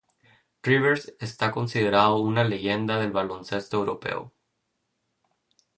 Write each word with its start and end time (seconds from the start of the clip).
Rivers 0.63 1.13
está 1.19 1.51
considerado 1.51 2.17
una 2.17 2.43
leyenda 2.43 2.97
del 2.99 3.11
baloncesto 3.11 3.77
europeo. 3.77 4.33